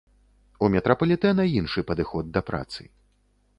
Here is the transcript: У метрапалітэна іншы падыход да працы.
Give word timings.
У 0.63 0.69
метрапалітэна 0.75 1.45
іншы 1.59 1.85
падыход 1.91 2.33
да 2.39 2.45
працы. 2.51 2.81